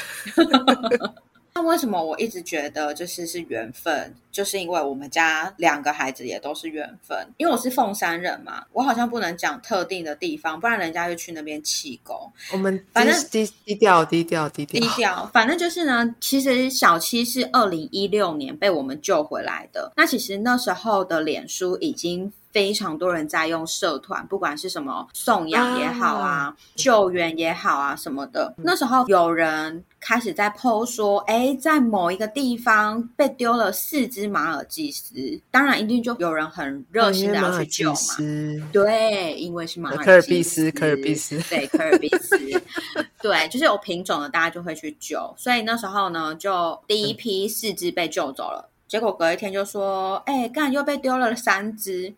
[1.55, 4.15] 那为什么我一直觉得就是是缘分？
[4.31, 7.29] 就是因为我们家两个孩子也都是缘分。
[7.37, 12.33] 因为我是凤山人嘛，我好像不能讲特定的地方，不然人家就去那边气功。
[12.53, 15.31] 我们反正低低调低调低调低调。
[15.33, 19.93] 反正就是呢，其实小七是二零一六年被我们救回来的。
[19.95, 22.33] 那其实那时候的脸书已经。
[22.53, 28.55] 非常多人在用社团，不管是什么送养也好啊，救援也好啊什么的。
[28.59, 35.15] 那时候有人开始在 PO 说，哎，在某一个地方被丢了四只马尔济斯，
[35.51, 37.99] 当然一定就有人很热心的要去救嘛。
[38.73, 42.39] 对，因为是马尔科尔比斯，科尔比斯， 对，科尔比斯，
[43.21, 45.33] 对，就是有品种的，大家就会去救。
[45.39, 52.13] 所以那时候呢，就第一批四只被救走了，结果隔一天就说，哎，干又被丢了三只。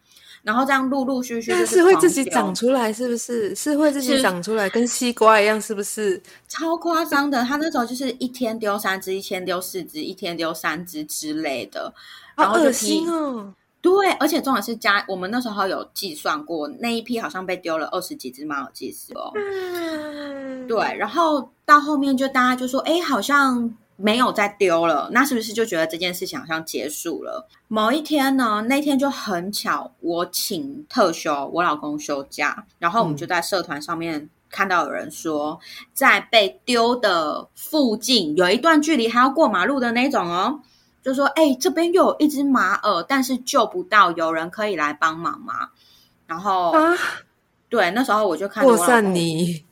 [0.45, 3.55] 然后这样陆陆续续，但是会自己长出来，是不是？
[3.57, 6.23] 是会自己长出来，跟西瓜一样，是不是？
[6.49, 11.91] 超夸张的，他那时候就是一天丢三只，一天丢四只，一天丢三只之类的，
[12.37, 13.55] 好恶心哦！
[13.81, 19.33] 对，而且重点是加，我们那时候有计算过，那一批好像被丢了二十几只马尔济斯哦。
[19.35, 23.75] 嗯，对，然后到后面就大家就说，哎，好像。
[23.97, 27.49] 没有再丢了，那是不是就觉得这件事情好像结束了？
[27.69, 35.61] 某一天呢，那天就很巧，我请特休，我老公休假，然后我们就在社团上面看到有人说，
[35.93, 40.61] 在被丢的附近有一段距离还要过马路的那种哦，
[41.03, 45.71] 就说哎，这边又有一只马耳，但是救不到，有人可以来帮忙吗？
[46.27, 46.95] 然后啊，
[47.69, 49.65] 对，那时候我就看过散你，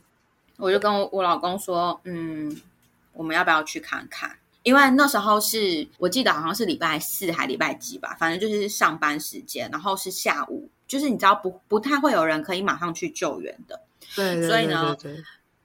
[0.57, 2.55] 我就跟我老公说，嗯。
[3.13, 4.37] 我们要不要去看看？
[4.63, 13.81] 因为那时候是我记得好像是礼拜四还礼拜几吧，反正就是上班时间，然后是下午，就是你知道不不太会有人可以马上去救援的。
[14.15, 14.95] 对，所以呢，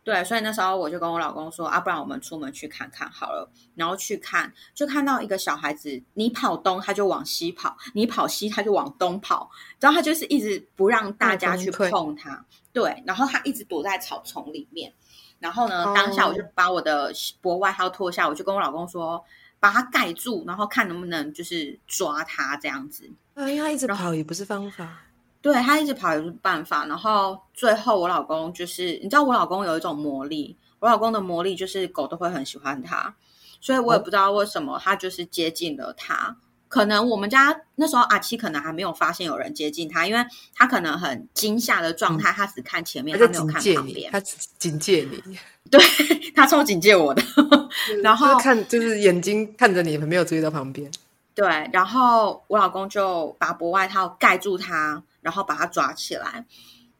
[0.02, 3.48] 对，所以那时候我就跟我老公说啊，不然我们出门去看看好了。
[3.76, 12.44] 然后去看，就看到一个小孩子，你跑东他就往西跑，你跑西他就往东跑，然后他就是一直不让大家去碰他。
[12.72, 14.92] 对，然后他一直躲在草丛里面。
[15.38, 15.84] 然后呢？
[15.94, 19.24] 当下我就把我的薄外套脱下，我就跟我老公说，
[19.60, 23.08] 把它盖住，然后看能不能就是抓它这样子。
[23.34, 25.02] 哎呀，一直跑也不是方法。
[25.40, 26.84] 对他一直跑也不是办法。
[26.86, 33.14] 然后最后我老公就是，你知道我老公有一种魔力，我老公的魔力就是狗都会很喜欢他，
[33.60, 36.36] 所以我也不知道为什么他就是接近了他。
[36.68, 44.20] 可能我们家那时候阿七可能还没有发现有人接近他，因为他可能很惊吓的状态，他只看前面，他没有看旁边，他
[44.58, 45.38] 警戒你，
[45.70, 45.80] 对
[46.34, 47.22] 他超警戒我的，
[48.02, 50.90] 然后看就是眼睛看着你，没有注意到旁边。
[51.34, 56.44] 对，然后我老公就把薄外套盖住他，然后把他抓起来。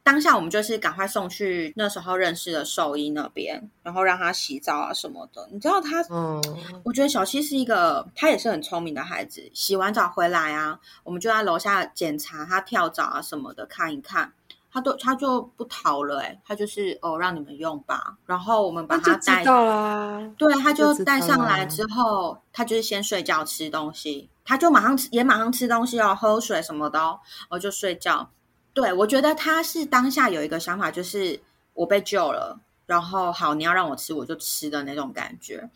[0.01, 5.47] 当下我们就是赶快送去那时候认识的兽医那边，然后让他洗澡啊什么的。
[5.51, 6.41] 你知道他，嗯，
[6.83, 9.47] 我觉得小七是一个，他也是很聪明的孩子。
[9.53, 14.33] 洗完澡回来啊，我们就在楼下检查他跳蚤啊什么的，看一看，
[14.71, 18.17] 他都他就不逃了，哎，他就是哦，让你们用吧。
[18.25, 28.31] 然后我们把他带到啦，对，他就带上来之后，他就是先睡觉吃东西，他就马上吃，也马上吃东西哦，喝水什么的哦，哦就睡觉。
[28.79, 31.41] 对，我觉得他是当下有一个想法，就是
[31.73, 35.69] 我被救了，然后好，你要让我吃，我就吃的那种感觉。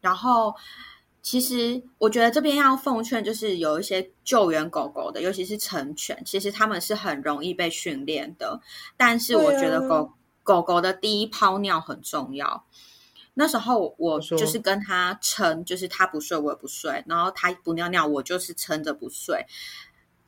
[0.00, 0.54] 然后，
[1.20, 8.60] 其实我觉得这边要奉劝，就是有一些救援狗狗的，尤其是成犬，其实他们是很容易被训练的。
[8.96, 10.12] 但是我觉得狗
[10.44, 12.64] 狗狗的第一泡尿很重要。
[13.34, 19.44] 那时候我就是跟他撑，就是他不睡我也不睡，然后他不尿尿，我就是撑着不睡。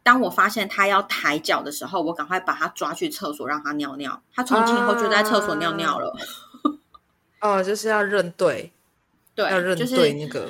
[0.07, 4.23] 当我发现他要抬脚的时候，我赶快把他抓去厕所让他尿尿。
[4.33, 6.17] 他从今以后就在厕所尿尿了。
[7.41, 8.71] 哦，就是要认对，
[9.35, 10.49] 对，要认对那个。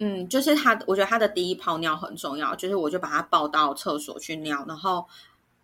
[0.00, 2.52] 嗯，就是他，我觉得他的第一泡尿很重要。
[2.56, 5.06] 就是我就把他抱到厕所去尿，然后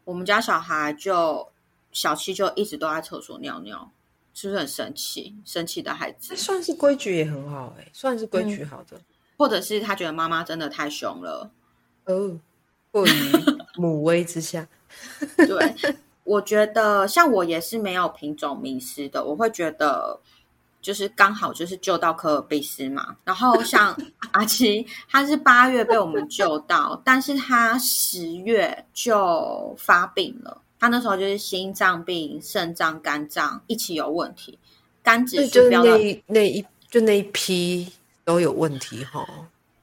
[0.04, 1.48] 我们家小孩就
[1.90, 3.90] 小七就一直都在厕所尿尿，
[4.34, 5.34] 是不是很生气？
[5.44, 9.00] 生气的孩子算是规矩也很好哎，算是规矩好的，
[9.36, 11.50] 或者是他觉得妈妈真的太凶了
[12.04, 12.38] 哦。
[12.96, 13.10] 过于
[13.74, 14.66] 母威之下，
[15.36, 15.74] 对，
[16.24, 20.18] 我觉得像我也是没有品种迷失的，我会觉得
[20.80, 23.14] 就是刚好就是救到科尔贝斯嘛。
[23.22, 23.94] 然后像
[24.32, 30.62] 阿七，他是八月被我们救到，但是他十月就发病了。
[30.80, 34.58] 他那时候就是心脏病、肾脏、肝脏一起有问题，
[35.02, 37.92] 肝指数标那那一就那一批
[38.24, 39.22] 都有问题哈。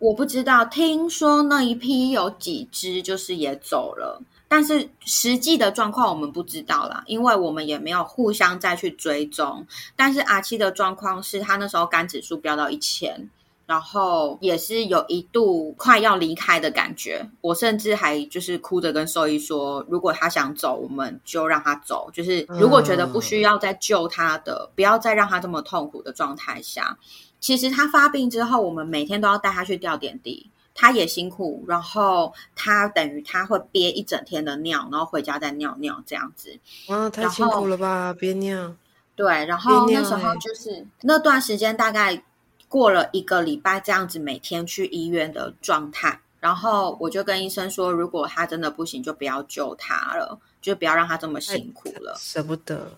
[0.04, 9.66] 我不知道，听说那一批有几只就是也走了，但是实际的状况我们不知道啦，因为我们也没有互相再去追踪。
[9.96, 13.30] 但是阿七的状况是他那时候肝指数飙到一千，
[13.66, 17.26] 然后也是有一度快要离开的感觉。
[17.39, 22.10] 我甚至还就是哭着跟兽医说，如果他想走，我们就让他走。
[22.12, 26.98] 就是如果觉得不需要再救他的，不要再让他这么痛苦的状态下。
[27.43, 30.49] 其实他发病之后，我们每天都要带他去吊点滴。
[30.73, 36.58] 他也辛苦，然后他等于他会憋一整天的尿，然后回家再尿尿这样子。
[36.88, 38.73] 哇，太辛苦了吧，憋尿。
[39.13, 42.23] 对，然后那时候就是那段时间大概
[42.69, 46.21] 过了一个礼拜这样子，每天去医院的状态。
[46.39, 52.89] 然后我就跟医生说，如果他真的不行，就不要救他了，就不要让他这么辛苦了，舍不得。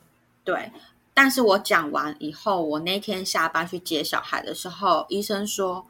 [0.46, 0.72] 对，
[1.16, 5.88] 但是我讲完以后，我那天下班去接小孩的时候，医生说。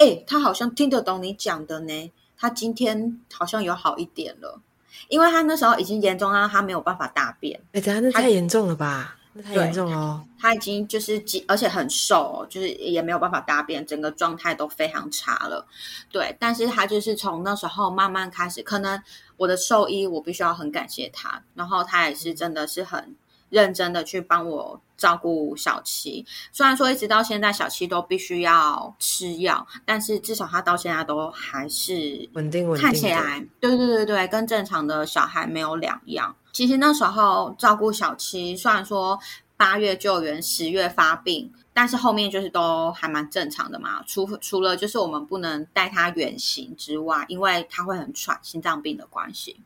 [0.00, 2.12] 哎，他好像听得懂你讲的呢。
[2.36, 4.60] 他今天好像有好一点了，
[5.08, 7.60] 因为他那时候已经严重到他没有办法大便。
[7.72, 9.16] 哎，等下那太严重了吧？
[9.32, 10.24] 那太严重了。
[10.38, 15.66] 他已经就是而且很瘦，就是也没有办法大便，整个状态都非常差了。
[16.12, 19.02] 对，但是他就是从那时候慢慢开始，可能
[19.36, 23.16] 我的兽医我必须要很感谢他，然后他也是真的是很。
[23.50, 36.34] 认真的去帮我照顾小七，虽然说一直到现在小七都必须要吃药，但是至少他到现在都还是稳定稳定，看起来对对对对，跟正常的小孩没有两样。
[36.52, 39.18] 其实那时候照顾小七，虽然说
[39.56, 44.02] 八月救援，十月发病，但是后面就是都还蛮正常的嘛。
[44.06, 49.56] 除除了就是我们不能带他远行之外，因为他会很喘，心脏病的关系。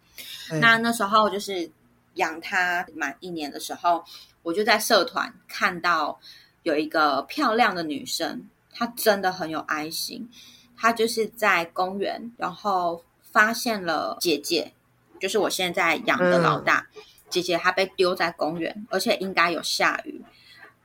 [0.60, 1.70] 那那时候就是。
[2.14, 4.04] 养它满一年的时候，
[4.42, 6.18] 我就在社团看到
[6.62, 10.28] 有一个漂亮的女生，她真的很有爱心。
[10.76, 14.72] 她就是在公园，然后发现了姐姐，
[15.20, 16.88] 就是我现在养的老大
[17.30, 20.11] 姐姐，她被丢在公园，而且应该有下雨。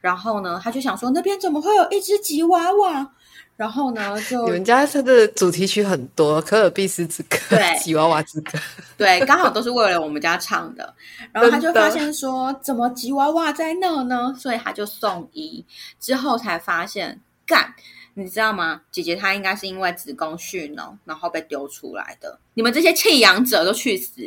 [0.08, 3.06] 然后呢，他就想说，那边怎么会有一只吉娃娃？
[3.58, 8.58] 然后呢，就你们家它的主题曲很多，《可尔必斯之歌》、对，吉娃娃之歌，
[8.98, 10.94] 对，刚好都是为了我们家唱的。
[11.34, 14.34] 然后他就发现说，怎么吉娃娃在那呢？
[14.40, 15.66] 所以他就送医，
[16.00, 17.74] 之后才发现，干，
[18.14, 18.80] 你知道吗？
[18.92, 22.40] 姐姐她应该是因为子宫蓄脓，然后被丢出来的。
[22.54, 24.22] 你们这些弃养者都去死！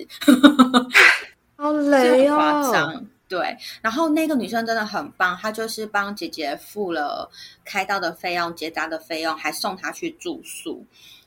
[1.56, 3.02] 好雷哦。
[3.30, 7.30] 对，然后那个女生真的很棒，她就是帮姐姐付了
[7.64, 10.84] 开刀的费用、结扎的费用，还送她去住宿。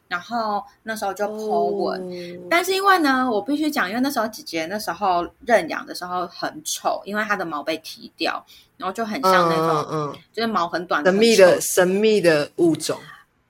[0.09, 8.45] 然后那时候就剖吻，但是因为呢，我必须讲，因为那时候姐姐那时候认养的时候很丑，因为她的毛被剃掉，
[8.77, 12.99] 然后就很像那种，嗯，就是毛很短、神秘的神秘的物种。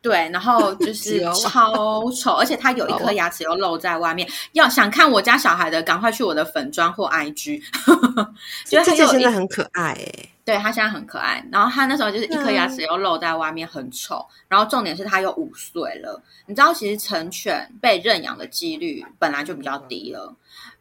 [0.03, 4.29] 对，然后就 是超丑，而且他有 一颗牙齿又露在外面。
[4.51, 7.63] 要想看我家小孩的，赶快去我的粉砖或 IG。
[8.65, 11.41] 觉得他现在很可爱哎，对他现在很可爱。
[11.49, 14.25] 然后他那时候就是一颗牙齿又露在外面，很丑。
[14.49, 20.35] 然后重点是他又五岁了，你知道，其实成犬被认养的几率本来就比较低了。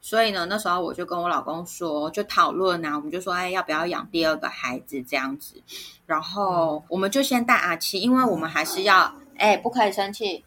[0.05, 5.55] 所以呢，那时候我就跟我老公说，就讨论啊，我们就说，哎，要不要养第二个孩子这样子？
[6.07, 10.45] 然后我们就先带阿七，因为我们还是要，哎，不可以生气，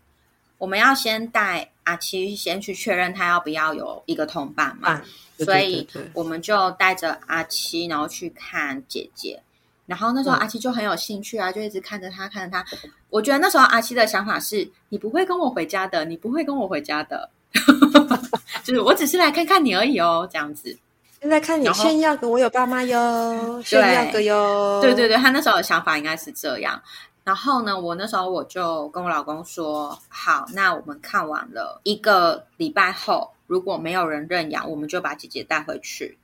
[0.57, 5.01] 我们要先带阿七先去确认他要不要有一个同伴嘛。
[5.37, 9.41] 所以我们就带着阿七，然后去看姐姐。
[9.85, 12.65] 然后那时候阿七就很有兴趣啊，就一直看着他，看着他。
[13.09, 17.29] 我觉得那时候阿七的想法是：你不会跟我回家的，你不会跟我回家的。
[18.63, 20.77] 就是我只是来看看你而已哦，这样子。
[21.21, 24.79] 现在看你炫耀个，我有爸妈哟，炫耀个哟。
[24.81, 26.79] 对对对，他那时候的想法应该是这样。
[27.23, 36.19] 然后呢，我那时候我就跟我老公说：好，那我们看完了一个礼拜后，如果没有人认养，我们就把姐姐带回去。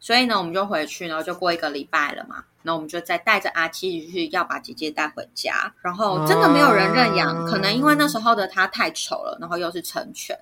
[0.00, 2.44] 所以呢，我们就回去，然后就过一个礼拜了嘛。
[2.62, 5.72] 那我们就再带着阿七去要把姐姐带回家。
[5.82, 10.38] 然后真的没有人认养，可能因为那时候的她太丑了，然后又是成犬。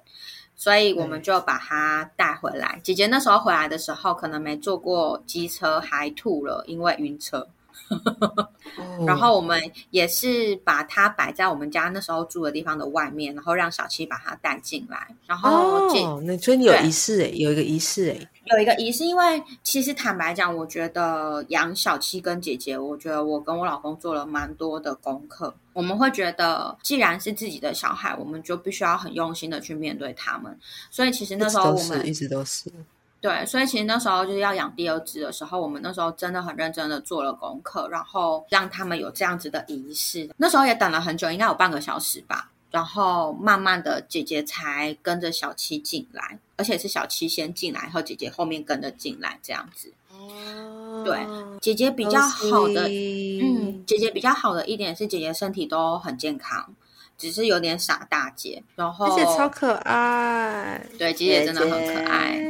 [0.56, 2.80] 所以我们就把它带回来。
[2.82, 7.46] 姐姐那时候回来的时候，可能没坐过机车，还吐了，因为晕车。
[9.06, 15.06] 然后我们也是把它摆在我们家那时候住的地方的外面，然后让小七把它带进来。
[15.26, 15.88] 然后，
[16.22, 19.04] 那所以你有仪式哎，有一个仪式哎，有一个仪式。
[19.04, 25.54] 因为其实坦白讲，我觉得养小七跟姐姐，我觉得我跟我老公做了蛮多的功课。
[25.72, 30.58] 我们会觉得，既然是自己的小孩，我们就必须要很用心的去面对他们。
[30.90, 32.72] 所以其实那时候我们一直都是。
[33.20, 40.30] 对，所以其实那时候就是要养第二只的时候，我们那时候真的很认真的做了功课，然后让他们有这样子的仪式。
[40.36, 42.50] 那时候也等了很久，应该有半个小时吧。
[42.70, 49.92] 然后慢慢的，姐姐才跟着小七进来，而且是小七先进来，然后姐姐后面跟着进来，这样子。
[50.10, 51.18] 哦，对，
[51.60, 53.84] 姐姐比较好的，嗯。
[53.86, 56.74] 姐姐比较好的一点是，姐姐身体都很健康。
[57.18, 62.40] 只是有点傻大姐，然后而且超可爱，对，姐姐真的很可爱。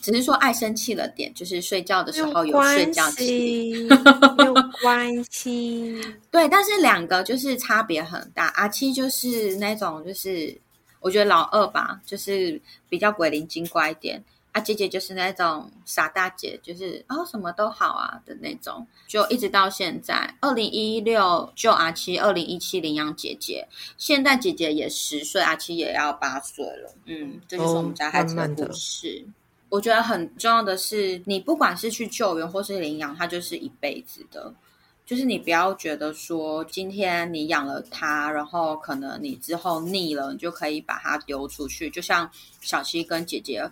[0.00, 3.88] 只是说爱生气了点，就是睡觉的时候有睡觉气，
[4.36, 5.98] 没有 关系。
[6.30, 8.48] 对，但是两个就是差别很大。
[8.48, 10.54] 阿七就是那种，就是
[11.00, 14.22] 我觉得老二吧，就是比较鬼灵精怪一点。
[14.54, 23.66] 啊，姐姐就是那种傻大姐，就是哦什么都好啊的那种，就一直到现在，二零一六就阿七，二零一七领养姐姐，
[23.98, 29.26] 现在姐姐也十岁，阿七也要八岁了，嗯，这就是我们家孩子的故事。
[29.70, 34.54] 我觉得很重要的是，你不管是去救援或是领养，它就是一辈子的，
[35.04, 42.30] 就是你不要觉得说今天你养了它，然后可能你之后腻了，你就可以把它丢出去，就像
[42.60, 43.68] 小七跟姐姐。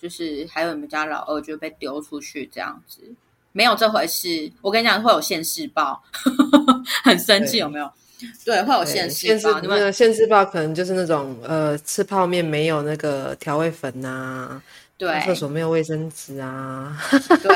[0.00, 3.00] 就是还有你们家老二就被丢出去这样子，
[3.52, 4.50] 没有这回事。
[4.60, 6.02] 我跟你讲，会有现世报，
[7.04, 7.90] 很生气有没有？
[8.44, 9.60] 对，会有现世报。
[9.60, 14.60] 那个现世报可能就是那种呃，吃泡面没有那个调味粉呐，
[14.96, 16.96] 对，厕所没有卫生纸啊，
[17.42, 17.52] 对，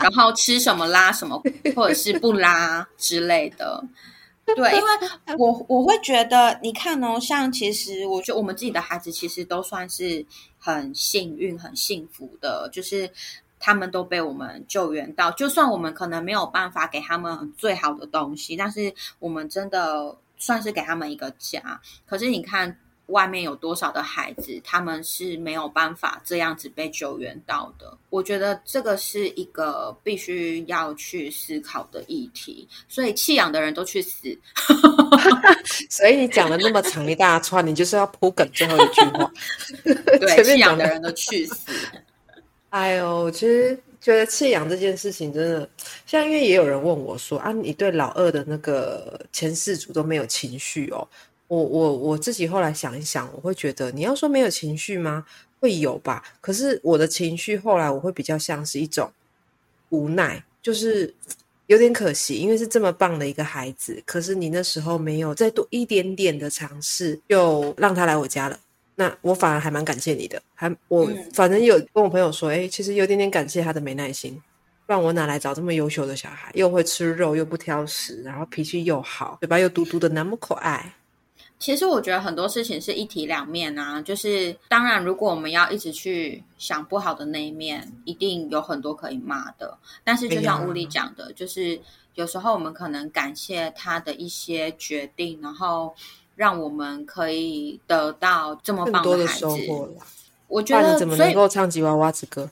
[0.00, 1.42] 然后吃什么拉什么，
[1.74, 3.82] 或者是不拉之类的。
[4.56, 10.24] 对，因为我我会觉得，你看哦，像其实我觉得我们自己的孩子其实都算是
[10.58, 13.10] 很幸运、很幸福的，就是
[13.58, 15.30] 他们都被我们救援到。
[15.32, 21.80] 就算我们可能没有办法给他们最好的东西，但是我们真的算是给他们一个家。
[22.06, 22.78] 可是你看。
[23.08, 27.96] 外面有多少的孩子，他们是没有办法这样子被救援到的。
[28.10, 32.68] 我觉得这个是一个必须要去思考的议题。
[32.88, 34.38] 所以弃养的人都去死。
[35.90, 39.30] 所以你讲了那么长一大串，你就是要铺梗最后一句话。
[40.20, 41.72] 对，弃养的人都去死。
[42.70, 45.68] 哎呦，其实觉得弃养这件事情真的，
[46.06, 51.08] 像因为也有人问我说啊，你对老二的那个前世主都没有情绪哦。
[51.48, 55.24] 我我我自己后来想一想，我会觉得你要说没有情绪吗？
[55.60, 56.22] 会有吧。
[56.40, 59.10] 可是我的情绪后来我会比较像是一种
[59.88, 61.12] 无奈，就是
[61.66, 68.60] 有点可惜，因为是这么棒的一个孩子，可是你那时候没有再多一点点的尝试，就让他来我家了。
[68.94, 74.34] 那我反而还蛮感谢你的，还我反正有跟我朋友说，哎，其实有点点感谢他的没耐心，
[74.86, 80.94] 不然我哪来找这么优秀的小孩，又会吃肉又不挑食，然后脾气又好，嘴巴又嘟嘟的那么可爱。
[81.58, 89.76] 其实我觉得很多事情是一体两面啊，就是当然，如果我们要一直去想不好的那一面，一定有很多可以骂的。
[90.04, 91.80] 但是就像屋里讲的，就是
[92.14, 95.92] 有时候我们可能感谢他的一些决定，然后
[96.36, 99.46] 让我们可以得到这么棒的孩子。
[100.46, 102.48] 我觉得怎么能够唱吉娃娃之歌？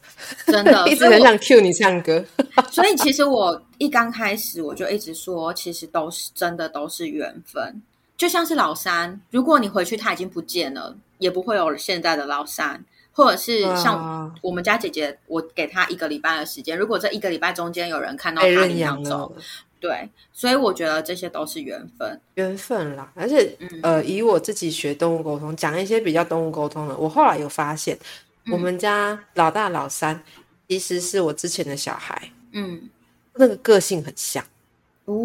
[0.46, 2.22] 真的 一直很想 cue 你唱歌。
[2.70, 7.80] 所以其实我一刚开始我就一直说，其实都是真的都是缘分。
[8.16, 12.84] 就像是老三，如果你回去他已经不见了，也不会有现在的老三。
[13.12, 19.34] 或者是像我们家姐姐，我给她一个礼拜的时间，如果这一个礼拜中间有人看到她领养走，
[19.80, 23.10] 对，所以我觉得这些都是缘分，缘分啦。
[23.14, 27.98] 而且，呃，以我自己学动物沟通，讲一些比较动物沟通的，我后来有发现，
[28.52, 30.22] 我们家老大老三
[30.68, 32.90] 其实是我之前的小孩，嗯，
[33.36, 34.44] 那个个性很像。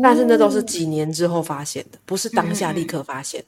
[0.02, 3.44] 但是那都是几年之后发现的，不是当下立刻发现。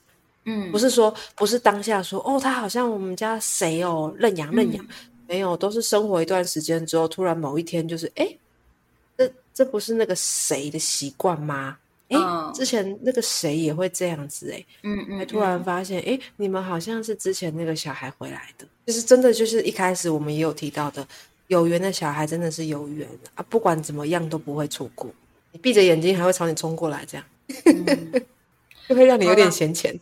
[0.46, 4.86] 嗯，不是说不是当下说哦，他好像我们家谁哦认养认养，
[5.26, 8.28] 没有，都是生活一段时间之后，突然某一天就是哎，
[9.18, 11.78] 这这不是那个谁的习惯吗？
[12.10, 12.18] 哎，
[12.54, 21.08] 之前那个谁也会这样子哎，嗯嗯，还突然发现哎，你们好像是之前那个小孩回来的，就是真的就是一开始我们也有提到的，
[21.48, 25.10] 有缘的小孩真的是有缘啊，不管怎么样都不会错过。
[25.54, 27.26] 你闭着眼睛还会朝你冲过来，这样
[28.90, 29.98] 就会让你有点闲钱。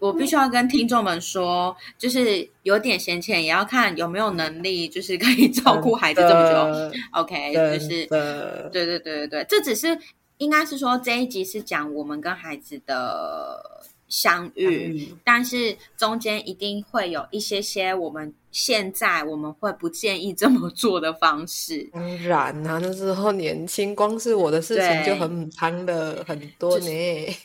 [0.00, 6.98] 我必须要跟听众们说，就是有点闲钱，也要看有没有能力，就是可以照顾孩子这么久。
[7.12, 9.98] OK，就是对对对对对，这只是
[10.36, 13.62] 应该是说这一集是讲我们跟孩子的
[14.08, 18.32] 相遇，但是中间一定会有一些些我们。
[18.54, 21.82] 现在我们会不建议这么做的方式。
[21.92, 27.36] 当然啊，那时候年轻，光是我的事情就很贪了很多呢。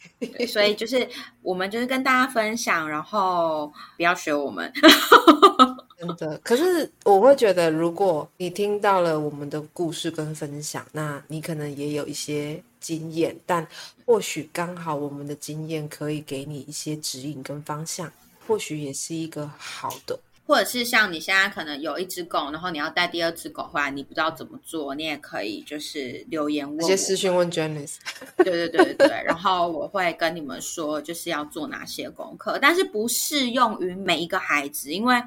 [0.47, 1.10] 所以就是
[1.41, 4.72] 我们就是跟大家分享，然后不要学我们。
[5.97, 13.67] 真的，可是我会觉得，如果你听到了我们的故事跟分享，那你可能也有一些经验，但
[14.05, 18.11] 或许刚好我们的经验可以给你一些指引跟方向，
[18.47, 20.19] 或许也是一个好的。
[20.47, 27.97] 或者是像你现在可能有一只狗，然后你要带第二只狗回来，你不知道怎么做，你也可以就是留言问，直接私讯问 Janice。
[28.38, 35.21] 对对对对对，然后我会跟你们说，就是要做哪些功课，但是不适用于每一个孩子，因为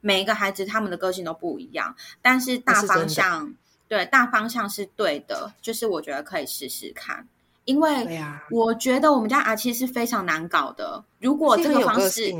[0.00, 1.92] 每一个孩子他们的个性都不一样，
[2.22, 3.52] 但是大方向
[3.88, 7.26] 对大方向是对的，就是我觉得可以试试看。
[7.64, 8.18] 因为
[8.50, 11.04] 我觉得我们家阿七是非常难搞的。
[11.20, 12.32] 如果这个方式，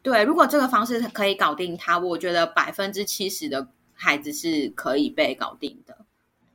[0.00, 5.98] 对，如果这个方式可以搞定他，我觉得百分之七十的孩子是可以被搞定的，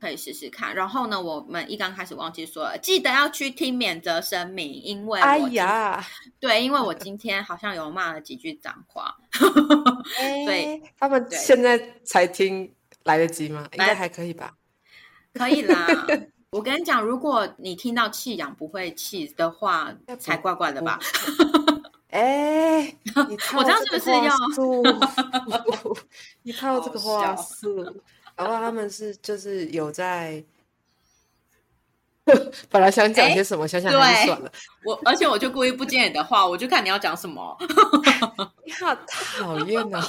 [0.00, 0.74] 可以试试看。
[0.74, 6.02] 然后呢，我们一刚开始忘记说了，记得要去听免责声明，因为哎呀，
[6.40, 9.14] 对，因为我今天好像有骂了几句脏话
[10.46, 12.72] 对，他们现在才听
[13.06, 13.66] 来得及吗？
[13.72, 14.52] 应该还可以吧？
[15.32, 15.86] 可以啦。
[16.50, 20.98] 我跟你讲，如果你听到弃养不会气的话，才怪怪的吧？
[22.10, 22.96] 哎，
[23.56, 24.34] 我这样是不是要？
[26.42, 27.82] 你套这个话术，
[28.36, 30.42] 然后他们是就是有在，
[32.70, 34.50] 本来想讲些什么，想想还是算了。
[34.84, 37.54] 我而且我就故意不接你的话，我就看你要讲什么。
[38.64, 40.00] 你好讨厌哦！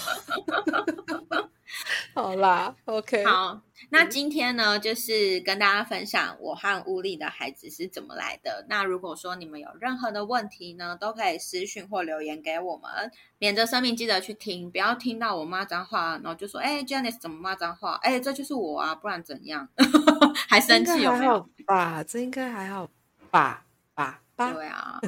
[2.14, 3.62] 好啦，OK，好。
[3.90, 8.66] 那今天呢，就是跟大家分享我和乌力的孩子是怎么来的。
[8.68, 13.12] 那如果说你们有任何的问题呢，都可以私讯或留言给我们。
[13.38, 18.00] 免责声明记得去听，不要听到我骂脏话，然后就说：“哎，Janice 怎么骂脏话？
[18.02, 19.70] 哎，这就是我啊，不然怎样？”
[20.50, 21.48] 还生气有没有？
[21.68, 22.90] 吧，这应该还好
[23.30, 24.22] 吧吧。
[24.38, 25.02] 对啊，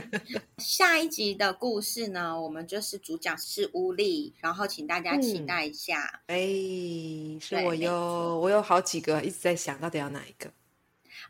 [0.57, 6.19] 下一集的故事呢，我们就是主讲是乌力，然后请大家期待一下。
[6.25, 6.35] 哎，
[7.39, 10.49] 是我有，我有好几个一直在想到底要哪一个。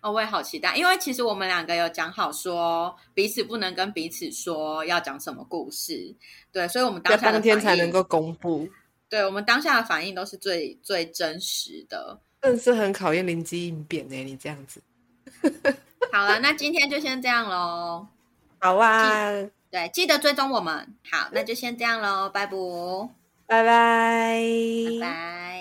[0.01, 6.15] 哦，我也好期待，因为其实我们两个有讲好说彼此不能跟彼此说要讲什么故事，
[6.53, 8.65] 对，所以我们当下当天才能够公布。
[9.09, 14.15] 对，我们当下的反应都是最最真实的，真是很考验灵机应变呢。
[14.23, 14.81] 你这样子。
[16.11, 18.07] 好了，那今天就先这样喽。
[18.59, 19.31] 好啊，
[19.71, 20.93] 对，记得追踪我们。
[21.09, 22.57] 好，那就先这样喽，拜拜，
[23.47, 24.41] 拜拜，
[24.99, 25.58] 拜拜。